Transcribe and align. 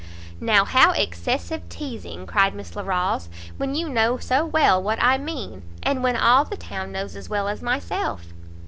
"Now 0.39 0.65
how 0.65 0.93
excessive 0.93 1.61
teazing!" 1.69 2.25
cried 2.25 2.55
Miss 2.55 2.75
Larolles, 2.75 3.29
"when 3.57 3.75
you 3.75 3.87
know 3.87 4.17
so 4.17 4.43
well 4.43 4.81
what 4.81 4.97
I 4.99 5.19
mean, 5.19 5.61
and 5.83 6.01
when 6.01 6.17
all 6.17 6.43
the 6.43 6.57
town 6.57 6.91
knows 6.91 7.15
as 7.15 7.29
well 7.29 7.47
as 7.47 7.61
myself." 7.61 8.33